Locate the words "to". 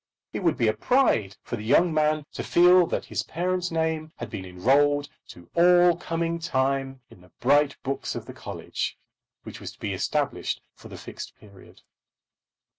2.33-2.41, 5.27-5.47, 9.73-9.79